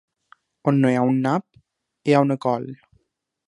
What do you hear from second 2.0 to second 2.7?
hi ha una col.